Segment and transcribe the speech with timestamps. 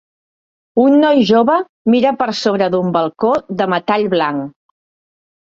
[0.83, 1.57] Un noi jove
[1.95, 4.49] mira per sobre d'un balcó de metall blanc.